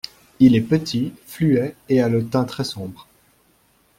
[0.39, 3.05] Il est petit, fluet, et a le teint très sombre.